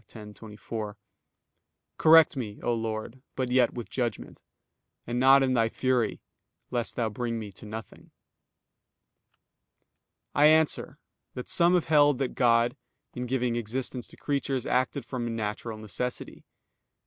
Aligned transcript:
10:24): 0.09 0.95
"Correct 1.99 2.35
me, 2.35 2.59
O 2.63 2.73
Lord, 2.73 3.21
but 3.35 3.51
yet 3.51 3.75
with 3.75 3.87
judgment; 3.87 4.41
and 5.05 5.19
not 5.19 5.43
in 5.43 5.53
Thy 5.53 5.69
fury, 5.69 6.19
lest 6.71 6.95
Thou 6.95 7.07
bring 7.07 7.37
me 7.37 7.51
to 7.51 7.67
nothing." 7.67 8.09
I 10.33 10.47
answer 10.47 10.97
that, 11.35 11.49
Some 11.49 11.75
have 11.75 11.85
held 11.85 12.17
that 12.17 12.29
God, 12.33 12.75
in 13.13 13.27
giving 13.27 13.55
existence 13.55 14.07
to 14.07 14.17
creatures, 14.17 14.65
acted 14.65 15.05
from 15.05 15.35
natural 15.35 15.77
necessity. 15.77 16.45